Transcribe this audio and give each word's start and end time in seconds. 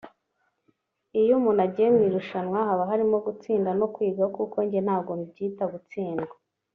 Iyo 1.21 1.31
umuntu 1.39 1.61
agiye 1.67 1.87
mu 1.95 2.01
irushanwa 2.07 2.57
haba 2.67 2.83
harimo 2.91 3.15
gutsinda 3.25 3.69
no 3.79 3.87
kwiga 3.93 4.25
kuko 4.35 4.55
njye 4.65 4.79
ntabwo 4.85 5.11
mbyita 5.19 5.63
gutsindwa 5.75 6.33